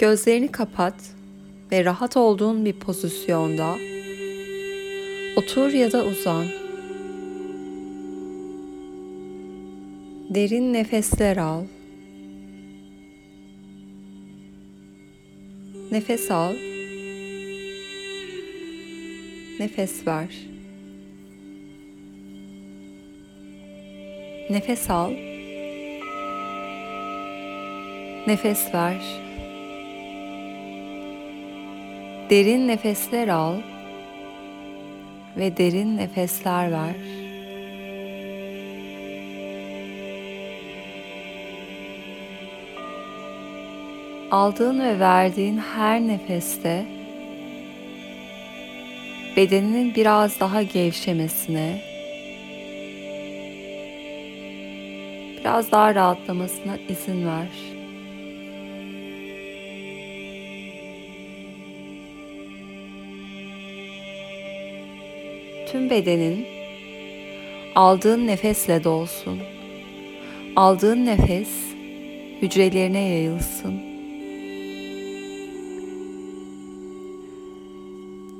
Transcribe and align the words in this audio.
Gözlerini 0.00 0.52
kapat 0.52 0.94
ve 1.72 1.84
rahat 1.84 2.16
olduğun 2.16 2.64
bir 2.64 2.72
pozisyonda 2.72 3.76
otur 5.36 5.72
ya 5.72 5.92
da 5.92 6.04
uzan. 6.04 6.46
Derin 10.30 10.72
nefesler 10.72 11.36
al. 11.36 11.64
Nefes 15.90 16.30
al. 16.30 16.54
Nefes 19.58 20.06
ver. 20.06 20.46
Nefes 24.50 24.90
al. 24.90 25.10
Nefes 28.26 28.74
ver. 28.74 29.29
Derin 32.30 32.68
nefesler 32.68 33.28
al 33.28 33.54
ve 35.36 35.56
derin 35.56 35.96
nefesler 35.96 36.72
ver. 36.72 36.94
Aldığın 44.30 44.80
ve 44.80 45.00
verdiğin 45.00 45.58
her 45.58 46.00
nefeste 46.00 46.86
bedeninin 49.36 49.94
biraz 49.94 50.40
daha 50.40 50.62
gevşemesine, 50.62 51.80
biraz 55.40 55.70
daha 55.70 55.94
rahatlamasına 55.94 56.76
izin 56.88 57.26
ver. 57.26 57.69
Tüm 65.72 65.90
bedenin 65.90 66.46
aldığın 67.74 68.26
nefesle 68.26 68.84
dolsun. 68.84 69.38
Aldığın 70.56 71.06
nefes 71.06 71.48
hücrelerine 72.42 73.08
yayılsın. 73.08 73.80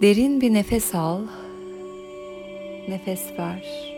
Derin 0.03 0.41
bir 0.41 0.55
nefes 0.55 0.95
al. 0.95 1.21
Nefes 2.89 3.39
ver. 3.39 3.95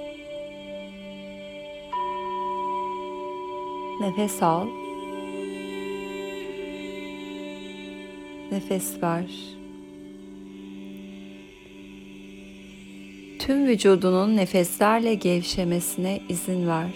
Nefes 4.00 4.42
al. 4.42 4.66
Nefes 8.50 9.02
ver. 9.02 9.61
Tüm 13.46 13.66
vücudunun 13.66 14.36
nefeslerle 14.36 15.14
gevşemesine 15.14 16.20
izin 16.28 16.68
ver. 16.68 16.90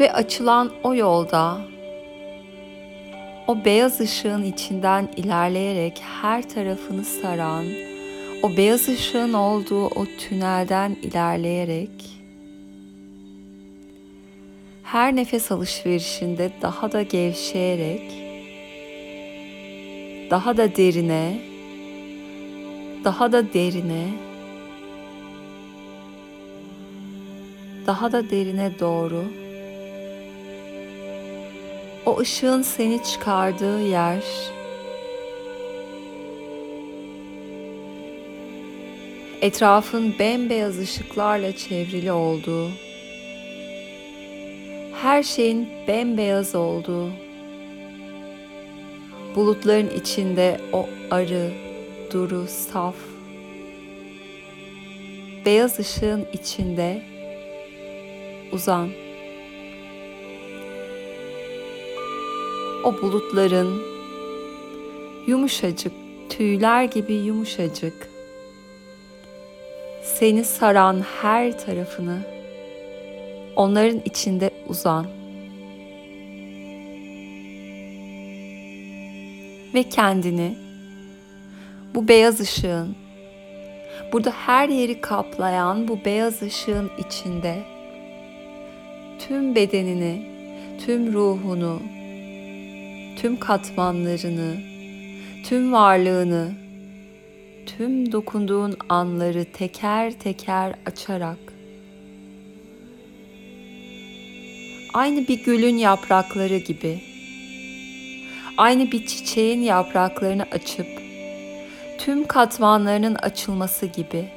Ve 0.00 0.12
açılan 0.12 0.72
o 0.82 0.94
yolda 0.94 1.60
o 3.46 3.64
beyaz 3.64 4.00
ışığın 4.00 4.42
içinden 4.42 5.08
ilerleyerek 5.16 6.02
her 6.22 6.48
tarafını 6.48 7.04
saran 7.04 7.64
o 8.42 8.56
beyaz 8.56 8.88
ışığın 8.88 9.32
olduğu 9.32 9.86
o 9.86 10.06
tünelden 10.18 10.96
ilerleyerek 11.02 11.90
her 14.82 15.16
nefes 15.16 15.52
alışverişinde 15.52 16.50
daha 16.62 16.92
da 16.92 17.02
gevşeyerek 17.02 18.27
daha 20.30 20.56
da 20.56 20.76
derine 20.76 21.40
daha 23.04 23.32
da 23.32 23.52
derine 23.52 24.08
daha 27.86 28.12
da 28.12 28.30
derine 28.30 28.70
doğru. 28.80 29.24
O 32.06 32.18
ışığın 32.18 32.62
seni 32.62 33.02
çıkardığı 33.02 33.82
yer. 33.82 34.24
Etrafın 39.40 40.14
bembeyaz 40.18 40.78
ışıklarla 40.78 41.56
çevrili 41.56 42.12
olduğu 42.12 42.70
her 45.02 45.22
şeyin 45.22 45.68
bembeyaz 45.88 46.54
olduğu 46.54 47.27
bulutların 49.38 49.90
içinde 49.90 50.60
o 50.72 50.86
arı, 51.10 51.50
duru, 52.12 52.46
saf 52.46 52.94
beyaz 55.44 55.78
ışığın 55.78 56.26
içinde 56.32 57.02
uzan. 58.52 58.88
o 62.84 63.02
bulutların 63.02 63.82
yumuşacık 65.26 65.92
tüyler 66.28 66.84
gibi 66.84 67.14
yumuşacık 67.14 68.08
seni 70.02 70.44
saran 70.44 71.04
her 71.22 71.58
tarafını 71.58 72.18
onların 73.56 74.00
içinde 74.04 74.50
uzan. 74.68 75.17
Ve 79.78 79.82
kendini. 79.82 80.56
Bu 81.94 82.08
beyaz 82.08 82.40
ışığın 82.40 82.96
burada 84.12 84.30
her 84.30 84.68
yeri 84.68 85.00
kaplayan 85.00 85.88
bu 85.88 86.04
beyaz 86.04 86.42
ışığın 86.42 86.90
içinde 86.98 87.62
tüm 89.18 89.54
bedenini, 89.54 90.26
tüm 90.86 91.12
ruhunu, 91.12 91.82
tüm 93.18 93.40
katmanlarını, 93.40 94.56
tüm 95.44 95.72
varlığını, 95.72 96.52
tüm 97.66 98.12
dokunduğun 98.12 98.76
anları 98.88 99.44
teker 99.52 100.12
teker 100.12 100.74
açarak 100.86 101.38
aynı 104.94 105.28
bir 105.28 105.44
gülün 105.44 105.76
yaprakları 105.76 106.56
gibi 106.56 107.07
aynı 108.58 108.92
bir 108.92 109.06
çiçeğin 109.06 109.60
yapraklarını 109.60 110.46
açıp 110.52 110.86
tüm 111.98 112.26
katmanlarının 112.26 113.14
açılması 113.14 113.86
gibi. 113.86 114.28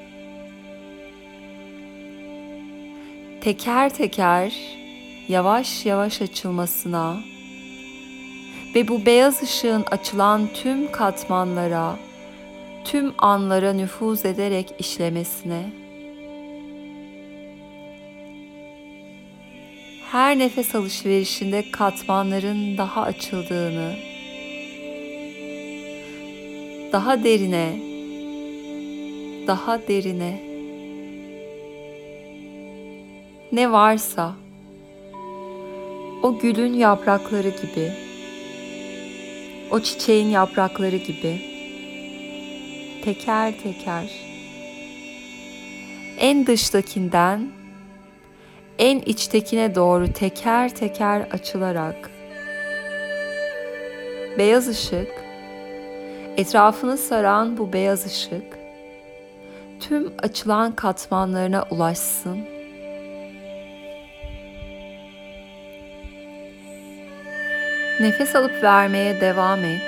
Teker 3.42 3.90
teker 3.90 4.54
yavaş 5.28 5.86
yavaş 5.86 6.22
açılmasına 6.22 7.18
ve 8.76 8.88
bu 8.88 9.06
beyaz 9.06 9.44
ışığın 9.44 9.84
açılan 9.92 10.48
tüm 10.54 10.92
katmanlara, 10.92 11.96
tüm 12.86 13.14
anlara 13.18 13.74
nüfuz 13.74 14.26
ederek 14.26 14.74
işlemesine, 14.80 15.70
her 20.12 20.40
nefes 20.40 20.76
alışverişinde 20.76 21.72
katmanların 21.72 22.78
daha 22.78 23.02
açıldığını, 23.02 24.11
daha 26.92 27.24
derine, 27.24 27.80
daha 29.48 29.88
derine. 29.88 30.52
Ne 33.52 33.72
varsa 33.72 34.36
o 36.24 36.40
gülün 36.40 36.74
yaprakları 36.74 37.50
gibi 37.50 37.92
o 39.72 39.80
çiçeğin 39.80 40.30
yaprakları 40.30 40.98
gibi 40.98 41.42
teker 43.04 43.54
teker 43.64 44.10
en 46.18 46.48
dıştakinden 46.48 47.52
en 48.80 49.00
içtekine 49.00 49.76
doğru 49.76 50.14
teker 50.14 50.76
teker 50.76 51.22
açılarak 51.22 52.12
beyaz 54.38 54.68
ışık 54.68 55.21
etrafını 56.38 56.98
saran 56.98 57.58
bu 57.58 57.74
beyaz 57.74 58.06
ışık 58.06 58.60
tüm 59.80 60.14
açılan 60.20 60.76
katmanlarına 60.76 61.66
ulaşsın. 61.72 62.40
Nefes 68.00 68.36
alıp 68.36 68.64
vermeye 68.64 69.22
devam 69.22 69.60
et. 69.60 69.82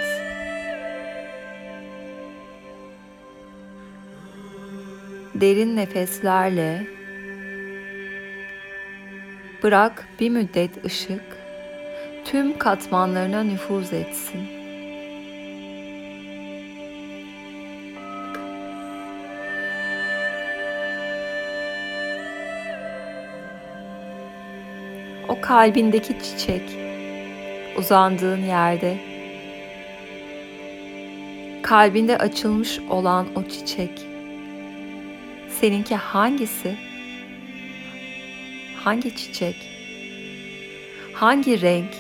Derin 5.35 5.75
nefeslerle 5.75 6.87
Bırak 9.63 10.07
bir 10.19 10.29
müddet 10.29 10.85
ışık 10.85 11.23
tüm 12.25 12.57
katmanlarına 12.57 13.43
nüfuz 13.43 13.93
etsin. 13.93 14.62
Kalbindeki 25.43 26.13
çiçek 26.23 26.61
uzandığın 27.77 28.41
yerde 28.41 28.97
kalbinde 31.61 32.17
açılmış 32.17 32.79
olan 32.89 33.27
o 33.35 33.43
çiçek 33.43 34.01
seninki 35.49 35.95
hangisi? 35.95 36.75
Hangi 38.75 39.15
çiçek? 39.15 39.55
Hangi 41.13 41.61
renk? 41.61 41.93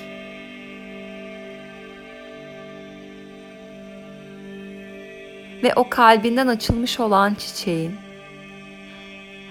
Ve 5.63 5.73
o 5.75 5.89
kalbinden 5.89 6.47
açılmış 6.47 6.99
olan 6.99 7.33
çiçeğin 7.33 7.95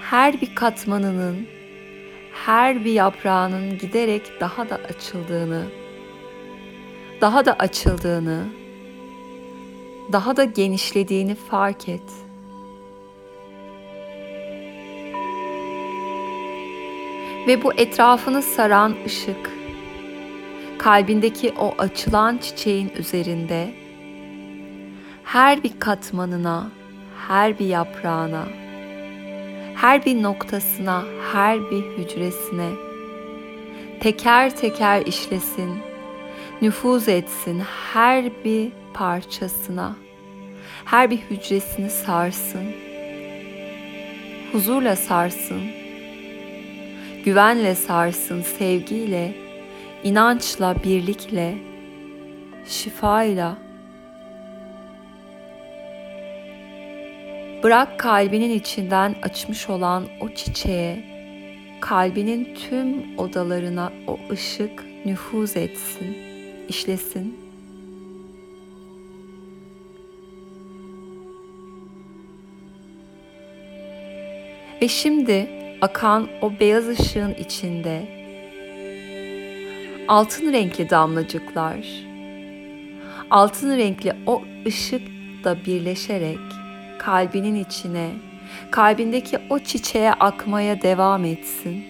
her 0.00 0.40
bir 0.40 0.54
katmanının, 0.54 1.48
her 2.32 2.84
bir 2.84 2.92
yaprağının 2.92 3.78
giderek 3.78 4.32
daha 4.40 4.70
da 4.70 4.74
açıldığını, 4.74 5.62
daha 7.20 7.46
da 7.46 7.52
açıldığını, 7.52 8.44
daha 10.12 10.36
da 10.36 10.44
genişlediğini 10.44 11.34
fark 11.34 11.88
et. 11.88 12.10
Ve 17.46 17.62
bu 17.62 17.72
etrafını 17.72 18.42
saran 18.42 18.94
ışık, 19.06 19.50
kalbindeki 20.78 21.52
o 21.58 21.74
açılan 21.78 22.38
çiçeğin 22.38 22.92
üzerinde 22.98 23.74
her 25.24 25.62
bir 25.62 25.80
katmanına, 25.80 26.70
her 27.28 27.58
bir 27.58 27.66
yaprağına, 27.66 28.61
her 29.82 30.04
bir 30.04 30.22
noktasına, 30.22 31.04
her 31.32 31.70
bir 31.70 31.82
hücresine 31.82 32.68
teker 34.00 34.56
teker 34.56 35.06
işlesin, 35.06 35.70
nüfuz 36.62 37.08
etsin 37.08 37.62
her 37.92 38.44
bir 38.44 38.72
parçasına, 38.94 39.96
her 40.84 41.10
bir 41.10 41.18
hücresini 41.18 41.90
sarsın, 41.90 42.64
huzurla 44.52 44.96
sarsın, 44.96 45.62
güvenle 47.24 47.74
sarsın, 47.74 48.42
sevgiyle, 48.42 49.34
inançla, 50.04 50.74
birlikle, 50.84 51.54
şifayla. 52.66 53.71
Bırak 57.62 57.98
kalbinin 57.98 58.50
içinden 58.50 59.14
açmış 59.22 59.70
olan 59.70 60.06
o 60.20 60.28
çiçeğe, 60.28 61.04
kalbinin 61.80 62.54
tüm 62.54 63.18
odalarına 63.18 63.92
o 64.06 64.18
ışık 64.30 64.84
nüfuz 65.06 65.56
etsin, 65.56 66.18
işlesin. 66.68 67.36
Ve 74.82 74.88
şimdi 74.88 75.50
akan 75.80 76.28
o 76.42 76.52
beyaz 76.60 76.88
ışığın 76.88 77.34
içinde 77.34 78.08
altın 80.08 80.52
renkli 80.52 80.90
damlacıklar, 80.90 81.86
altın 83.30 83.78
renkli 83.78 84.12
o 84.26 84.42
ışık 84.66 85.02
da 85.44 85.64
birleşerek 85.66 86.61
kalbinin 87.04 87.54
içine, 87.54 88.10
kalbindeki 88.70 89.38
o 89.50 89.58
çiçeğe 89.58 90.12
akmaya 90.12 90.82
devam 90.82 91.24
etsin. 91.24 91.84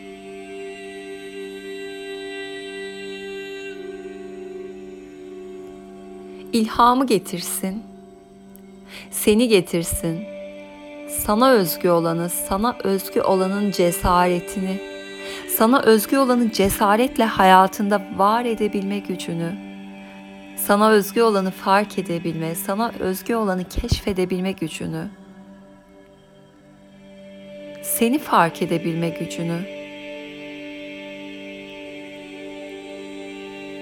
İlhamı 6.53 7.07
getirsin, 7.07 7.83
seni 9.11 9.49
getirsin, 9.49 10.25
sana 11.09 11.51
özgü 11.51 11.89
olanı, 11.89 12.29
sana 12.29 12.77
özgü 12.85 13.21
olanın 13.21 13.71
cesaretini, 13.71 14.81
sana 15.57 15.83
özgü 15.83 16.19
olanı 16.19 16.53
cesaretle 16.53 17.25
hayatında 17.25 18.03
var 18.17 18.45
edebilme 18.45 18.99
gücünü, 18.99 19.72
sana 20.67 20.91
özgü 20.91 21.23
olanı 21.23 21.51
fark 21.51 21.99
edebilme, 21.99 22.55
sana 22.55 22.93
özgü 23.01 23.35
olanı 23.35 23.65
keşfedebilme 23.65 24.53
gücünü, 24.53 25.09
seni 27.83 28.19
fark 28.19 28.63
edebilme 28.63 29.09
gücünü 29.09 29.59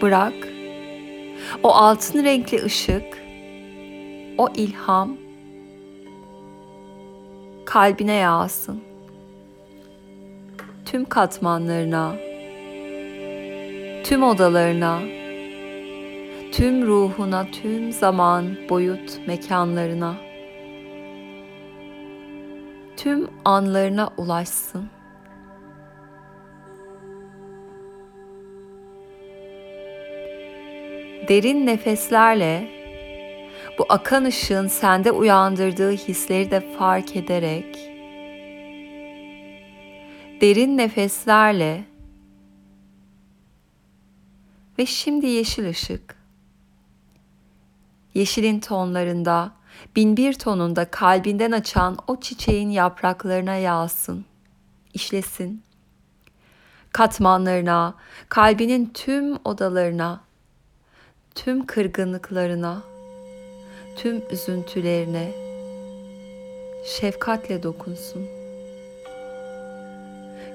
bırak. 0.02 0.48
O 1.62 1.68
altın 1.68 2.24
renkli 2.24 2.64
ışık, 2.64 3.18
o 4.38 4.48
ilham 4.54 5.16
kalbine 7.66 8.14
yağsın. 8.14 8.82
Tüm 10.86 11.04
katmanlarına, 11.04 12.16
tüm 14.04 14.22
odalarına, 14.22 15.19
tüm 16.52 16.86
ruhuna, 16.86 17.50
tüm 17.50 17.92
zaman, 17.92 18.56
boyut, 18.68 19.26
mekanlarına, 19.26 20.16
tüm 22.96 23.28
anlarına 23.44 24.10
ulaşsın. 24.16 24.88
Derin 31.28 31.66
nefeslerle 31.66 32.68
bu 33.78 33.86
akan 33.88 34.24
ışığın 34.24 34.66
sende 34.66 35.12
uyandırdığı 35.12 35.92
hisleri 35.92 36.50
de 36.50 36.60
fark 36.60 37.16
ederek 37.16 37.90
derin 40.40 40.76
nefeslerle 40.76 41.84
ve 44.78 44.86
şimdi 44.86 45.26
yeşil 45.26 45.68
ışık 45.68 46.19
yeşilin 48.20 48.60
tonlarında 48.60 49.52
bin 49.96 50.16
bir 50.16 50.32
tonunda 50.32 50.90
kalbinden 50.90 51.52
açan 51.52 51.98
o 52.06 52.20
çiçeğin 52.20 52.70
yapraklarına 52.70 53.54
yağsın, 53.54 54.24
işlesin. 54.94 55.62
Katmanlarına, 56.92 57.94
kalbinin 58.28 58.90
tüm 58.94 59.36
odalarına, 59.44 60.20
tüm 61.34 61.66
kırgınlıklarına, 61.66 62.82
tüm 63.96 64.22
üzüntülerine 64.30 65.32
şefkatle 66.86 67.62
dokunsun. 67.62 68.26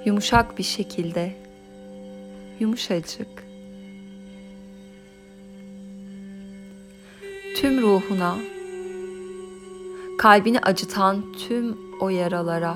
Yumuşak 0.05 0.57
bir 0.57 0.63
şekilde, 0.63 1.35
yumuşacık. 2.59 3.44
Tüm 7.55 7.81
ruhuna, 7.81 8.37
kalbini 10.17 10.59
acıtan 10.59 11.23
tüm 11.33 11.77
o 11.99 12.09
yaralara, 12.09 12.75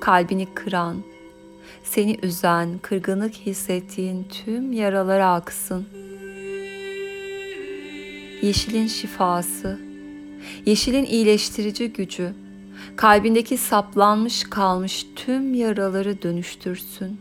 kalbini 0.00 0.46
kıran, 0.54 0.96
seni 1.84 2.18
üzen, 2.22 2.78
kırgınlık 2.82 3.34
hissettiğin 3.34 4.24
tüm 4.24 4.72
yaralara 4.72 5.32
aksın.'' 5.32 6.06
yeşilin 8.42 8.86
şifası, 8.86 9.80
yeşilin 10.66 11.04
iyileştirici 11.04 11.92
gücü, 11.92 12.32
kalbindeki 12.96 13.56
saplanmış 13.56 14.44
kalmış 14.44 15.06
tüm 15.16 15.54
yaraları 15.54 16.22
dönüştürsün, 16.22 17.20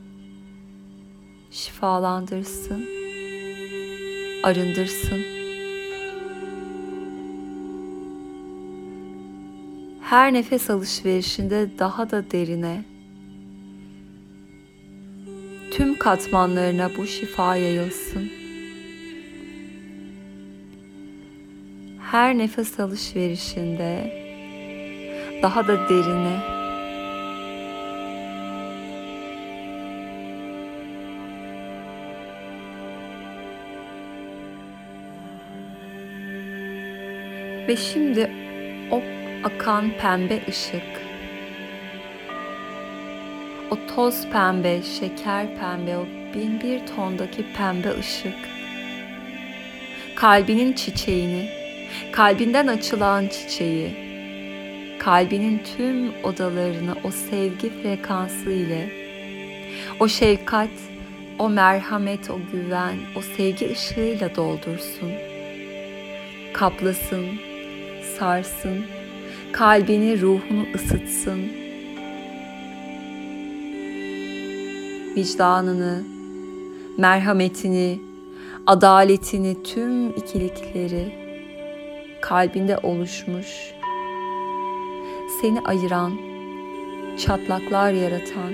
şifalandırsın, 1.51 2.85
arındırsın. 4.43 5.35
her 10.15 10.34
nefes 10.34 10.69
alışverişinde 10.69 11.69
daha 11.79 12.12
da 12.12 12.31
derine, 12.31 12.84
tüm 15.72 16.00
katmanlarına 16.00 16.91
bu 16.98 17.07
şifa 17.07 17.55
yayılsın. 17.55 18.29
Her 22.12 22.38
nefes 22.38 22.79
alışverişinde 22.79 24.13
daha 25.41 25.67
da 25.67 25.89
derine 25.89 26.55
Ve 37.67 37.75
şimdi 37.75 38.45
akan 39.46 39.92
pembe 40.02 40.42
ışık, 40.50 41.02
o 43.72 43.78
toz 43.96 44.28
pembe, 44.30 44.82
şeker 45.00 45.48
pembe, 45.60 45.98
o 45.98 46.06
bin 46.34 46.62
bir 46.62 46.88
tondaki 46.96 47.46
pembe 47.58 48.00
ışık, 48.00 48.36
kalbinin 50.16 50.74
çiçeğini, 50.74 51.50
kalbinden 52.12 52.68
açılan 52.68 53.28
çiçeği, 53.28 53.90
kalbinin 55.00 55.62
tüm 55.78 56.14
odalarını 56.24 56.96
o 57.04 57.12
sevgi 57.12 57.70
frekansı 57.70 58.52
ile, 58.52 58.90
o 60.00 60.08
şefkat, 60.08 60.70
o 61.40 61.50
merhamet, 61.50 62.30
o 62.30 62.40
güven, 62.52 62.98
o 63.16 63.22
sevgi 63.22 63.72
ışığıyla 63.72 64.36
doldursun. 64.36 65.12
Kaplasın, 66.54 67.25
sarsın, 68.20 68.86
kalbini, 69.55 70.21
ruhunu 70.21 70.65
ısıtsın. 70.75 71.41
Vicdanını, 75.15 76.03
merhametini, 76.97 78.00
adaletini, 78.67 79.63
tüm 79.63 80.09
ikilikleri 80.09 81.12
kalbinde 82.21 82.77
oluşmuş, 82.77 83.47
seni 85.41 85.62
ayıran, 85.62 86.13
çatlaklar 87.17 87.91
yaratan, 87.91 88.53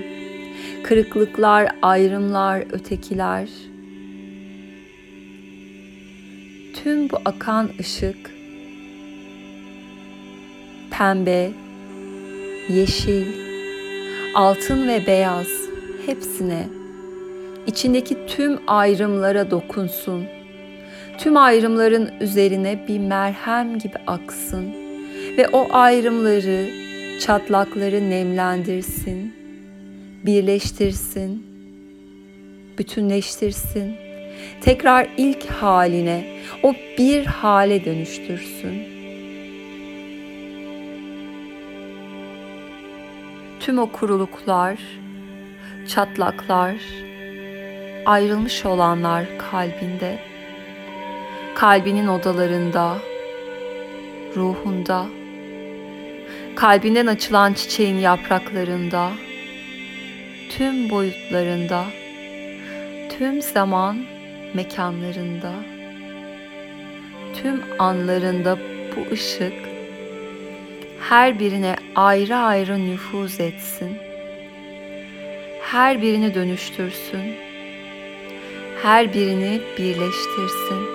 kırıklıklar, 0.84 1.68
ayrımlar, 1.82 2.64
ötekiler, 2.72 3.48
tüm 6.74 7.10
bu 7.10 7.16
akan 7.24 7.70
ışık 7.80 8.41
pembe, 11.02 11.50
yeşil, 12.68 13.26
altın 14.34 14.88
ve 14.88 15.06
beyaz 15.06 15.46
hepsine 16.06 16.68
içindeki 17.66 18.26
tüm 18.26 18.58
ayrımlara 18.66 19.50
dokunsun. 19.50 20.24
Tüm 21.18 21.36
ayrımların 21.36 22.10
üzerine 22.20 22.84
bir 22.88 22.98
merhem 22.98 23.78
gibi 23.78 23.94
aksın 24.06 24.72
ve 25.38 25.48
o 25.48 25.68
ayrımları, 25.72 26.70
çatlakları 27.20 28.10
nemlendirsin, 28.10 29.34
birleştirsin, 30.26 31.46
bütünleştirsin. 32.78 33.94
Tekrar 34.60 35.08
ilk 35.16 35.46
haline, 35.46 36.24
o 36.62 36.74
bir 36.98 37.26
hale 37.26 37.84
dönüştürsün. 37.84 38.91
Tüm 43.62 43.78
o 43.78 43.92
kuruluklar, 43.92 44.78
çatlaklar, 45.88 46.74
ayrılmış 48.06 48.64
olanlar 48.64 49.24
kalbinde, 49.38 50.18
kalbinin 51.54 52.06
odalarında, 52.06 52.98
ruhunda, 54.36 55.06
kalbinden 56.56 57.06
açılan 57.06 57.52
çiçeğin 57.52 57.96
yapraklarında, 57.96 59.10
tüm 60.50 60.90
boyutlarında, 60.90 61.84
tüm 63.18 63.42
zaman 63.42 64.04
mekanlarında, 64.54 65.52
tüm 67.34 67.62
anlarında 67.78 68.58
bu 68.96 69.12
ışık 69.12 69.71
her 71.12 71.38
birine 71.38 71.76
ayrı 71.94 72.36
ayrı 72.36 72.86
nüfuz 72.86 73.40
etsin. 73.40 73.96
Her 75.62 76.02
birini 76.02 76.34
dönüştürsün. 76.34 77.34
Her 78.82 79.14
birini 79.14 79.60
birleştirsin. 79.78 80.86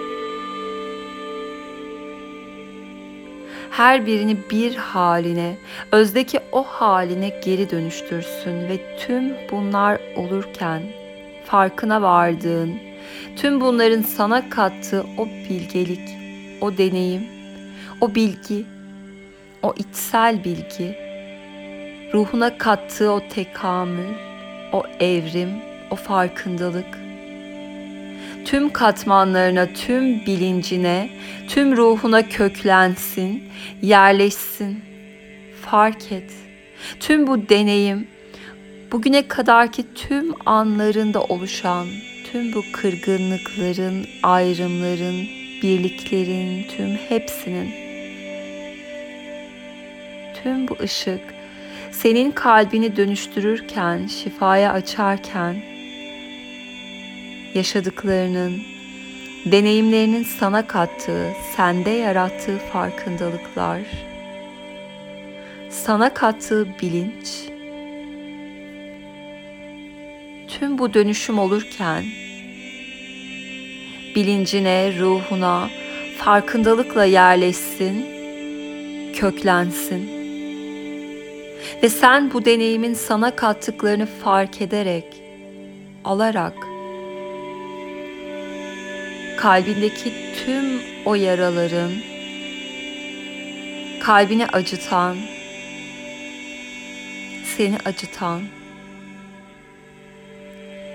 Her 3.72 4.06
birini 4.06 4.38
bir 4.52 4.76
haline, 4.76 5.58
özdeki 5.92 6.40
o 6.52 6.64
haline 6.64 7.42
geri 7.46 7.70
dönüştürsün 7.70 8.70
ve 8.70 8.98
tüm 9.00 9.34
bunlar 9.52 10.00
olurken 10.16 10.82
farkına 11.46 12.02
vardığın, 12.02 12.76
tüm 13.36 13.62
bunların 13.62 14.02
sana 14.02 14.50
kattığı 14.50 15.06
o 15.18 15.28
bilgelik, 15.50 16.10
o 16.62 16.78
deneyim, 16.78 17.24
o 18.02 18.16
bilgi 18.16 18.77
o 19.68 19.74
içsel 19.78 20.44
bilgi, 20.44 20.96
ruhuna 22.14 22.58
kattığı 22.58 23.12
o 23.12 23.22
tekamül, 23.30 24.14
o 24.74 24.84
evrim, 25.00 25.50
o 25.92 25.96
farkındalık, 25.96 26.98
tüm 28.46 28.70
katmanlarına, 28.70 29.68
tüm 29.74 30.26
bilincine, 30.26 31.10
tüm 31.50 31.78
ruhuna 31.78 32.30
köklensin, 32.30 33.44
yerleşsin. 33.82 34.82
Fark 35.62 36.12
et. 36.12 36.32
Tüm 37.00 37.28
bu 37.28 37.50
deneyim, 37.50 38.08
bugüne 38.92 39.28
kadarki 39.28 39.94
tüm 39.94 40.34
anlarında 40.46 41.24
oluşan 41.24 41.88
tüm 42.32 42.54
bu 42.54 42.64
kırgınlıkların, 42.74 44.06
ayrımların, 44.24 45.28
birliklerin, 45.64 46.68
tüm 46.68 46.90
hepsinin 47.10 47.87
tüm 50.44 50.68
bu 50.68 50.78
ışık 50.84 51.22
senin 51.92 52.32
kalbini 52.32 52.96
dönüştürürken, 52.96 54.08
şifaya 54.08 54.72
açarken 54.74 55.56
yaşadıklarının, 57.54 58.62
deneyimlerinin 59.46 60.24
sana 60.24 60.68
kattığı, 60.68 61.34
sende 61.56 61.90
yarattığı 61.90 62.58
farkındalıklar, 62.58 63.80
sana 65.70 66.14
kattığı 66.14 66.68
bilinç, 66.82 67.28
tüm 70.48 70.78
bu 70.78 70.94
dönüşüm 70.94 71.40
olurken 71.40 72.04
bilincine, 74.16 75.00
ruhuna 75.00 75.70
farkındalıkla 76.18 77.06
yerleşsin, 77.06 78.06
köklensin. 79.14 80.17
Ve 81.84 81.90
sen 81.90 82.34
bu 82.34 82.46
deneyimin 82.46 82.94
sana 82.94 83.36
kattıklarını 83.36 84.06
fark 84.06 84.62
ederek, 84.62 85.06
alarak, 86.04 86.54
kalbindeki 89.38 90.14
tüm 90.46 90.82
o 91.06 91.16
yaraların, 91.16 91.92
kalbini 94.02 94.48
acıtan, 94.48 95.18
seni 97.58 97.78
acıtan, 97.86 98.42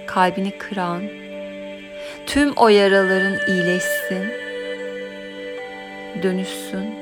kalbini 0.07 0.59
kıran, 0.59 1.03
tüm 2.27 2.53
o 2.57 2.69
yaraların 2.69 3.49
iyileşsin, 3.49 4.25
dönüşsün 6.23 7.02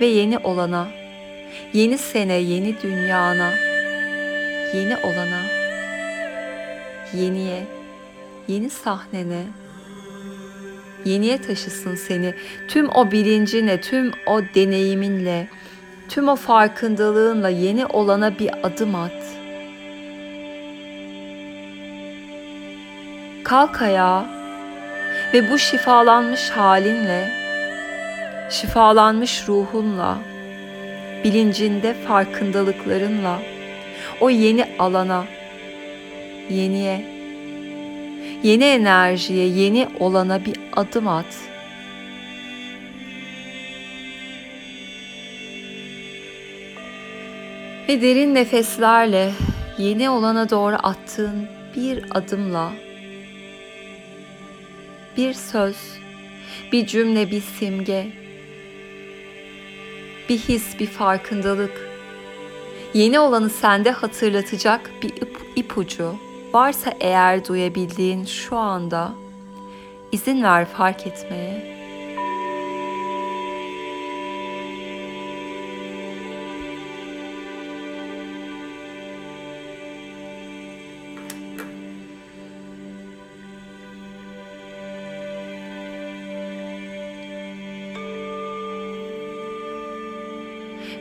ve 0.00 0.06
yeni 0.06 0.38
olana, 0.38 0.88
yeni 1.72 1.98
sene, 1.98 2.34
yeni 2.34 2.82
dünyana, 2.82 3.50
yeni 4.74 4.96
olana, 4.96 5.42
yeniye, 7.14 7.62
yeni 8.48 8.70
sahnene, 8.70 9.42
yeniye 11.04 11.38
taşısın 11.38 11.94
seni. 11.94 12.34
Tüm 12.68 12.88
o 12.88 13.10
bilincinle, 13.10 13.80
tüm 13.80 14.12
o 14.26 14.40
deneyiminle, 14.54 15.48
tüm 16.08 16.28
o 16.28 16.36
farkındalığınla 16.36 17.48
yeni 17.48 17.86
olana 17.86 18.38
bir 18.38 18.50
adım 18.62 18.94
at. 18.94 19.12
Kalk 23.44 23.82
ayağa 23.82 24.26
ve 25.34 25.50
bu 25.50 25.58
şifalanmış 25.58 26.50
halinle 26.50 27.47
şifalanmış 28.50 29.48
ruhunla, 29.48 30.18
bilincinde 31.24 31.94
farkındalıklarınla 31.94 33.38
o 34.20 34.30
yeni 34.30 34.66
alana, 34.78 35.24
yeniye, 36.50 37.04
yeni 38.42 38.64
enerjiye, 38.64 39.46
yeni 39.46 39.88
olana 40.00 40.44
bir 40.44 40.56
adım 40.76 41.08
at. 41.08 41.36
Ve 47.88 48.02
derin 48.02 48.34
nefeslerle 48.34 49.30
yeni 49.78 50.10
olana 50.10 50.50
doğru 50.50 50.76
attığın 50.82 51.48
bir 51.76 52.04
adımla 52.10 52.72
bir 55.16 55.32
söz, 55.34 55.76
bir 56.72 56.86
cümle, 56.86 57.30
bir 57.30 57.40
simge, 57.40 58.06
bir 60.28 60.38
his, 60.38 60.78
bir 60.78 60.86
farkındalık, 60.86 61.90
yeni 62.94 63.18
olanı 63.18 63.50
sende 63.50 63.90
hatırlatacak 63.90 64.90
bir 65.02 65.08
ip, 65.08 65.40
ipucu 65.56 66.14
varsa 66.52 66.94
eğer 67.00 67.44
duyabildiğin 67.44 68.24
şu 68.24 68.56
anda 68.56 69.12
izin 70.12 70.42
ver 70.42 70.64
fark 70.64 71.06
etmeye. 71.06 71.77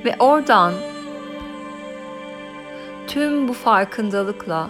Ve 0.06 0.16
oradan 0.20 0.74
tüm 3.08 3.48
bu 3.48 3.54
farkındalıkla, 3.54 4.70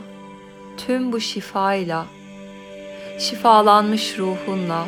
tüm 0.78 1.12
bu 1.12 1.20
şifayla, 1.20 2.06
şifalanmış 3.20 4.18
ruhunla, 4.18 4.88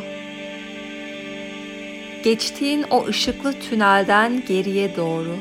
geçtiğin 2.24 2.86
o 2.92 3.06
ışıklı 3.06 3.54
tünelden 3.60 4.44
geriye 4.48 4.96
doğru, 4.96 5.36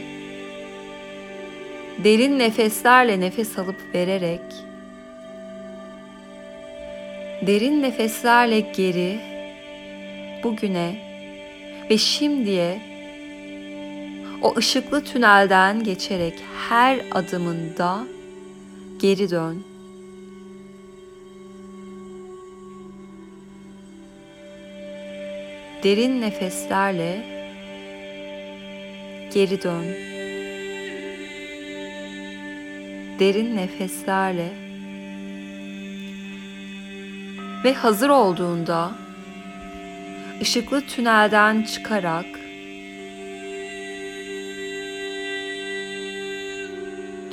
derin 2.05 2.38
nefeslerle 2.38 3.21
nefes 3.21 3.59
alıp 3.59 3.95
vererek, 3.95 4.40
derin 7.47 7.83
nefeslerle 7.83 8.61
geri, 8.61 9.21
bugüne 10.45 10.97
ve 11.90 11.99
şimdiye 11.99 12.98
o 14.42 14.57
ışıklı 14.57 15.04
tünelden 15.04 15.85
geçerek 15.85 16.35
her 16.68 17.00
adımında 17.11 18.04
geri 18.99 19.30
dön. 19.30 19.64
Derin 25.83 26.21
nefeslerle 26.21 27.25
geri 29.35 29.62
dön. 29.62 29.85
Derin 33.18 33.57
nefeslerle 33.57 34.49
ve 37.64 37.75
hazır 37.75 38.09
olduğunda 38.09 38.92
ışıklı 40.40 40.80
tünelden 40.80 41.62
çıkarak 41.62 42.26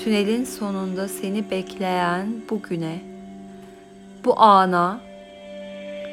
tünelin 0.05 0.43
sonunda 0.43 1.07
seni 1.07 1.51
bekleyen 1.51 2.27
bugüne, 2.49 2.99
bu 4.25 4.39
ana 4.39 5.01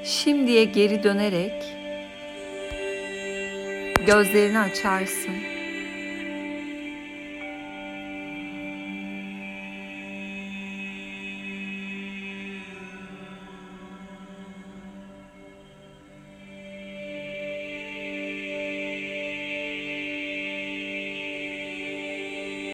şimdiye 0.04 0.64
geri 0.64 1.02
dönerek 1.02 1.64
gözlerini 4.06 4.58
açarsın. 4.58 5.51